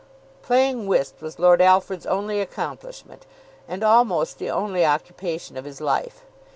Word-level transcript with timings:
Playing 0.41 0.87
whist 0.87 1.21
was 1.21 1.37
Lord 1.37 1.61
Alfred's 1.61 2.07
only 2.07 2.41
accomplishment, 2.41 3.27
and 3.67 3.83
almost 3.83 4.39
the 4.39 4.49
only 4.49 4.83
occupation 4.83 5.55
of 5.57 5.65
his 5.65 5.79
life. 5.79 6.23